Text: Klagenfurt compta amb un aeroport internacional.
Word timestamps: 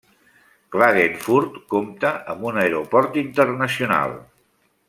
Klagenfurt 0.75 1.59
compta 1.75 2.13
amb 2.35 2.49
un 2.53 2.59
aeroport 2.65 3.23
internacional. 3.27 4.21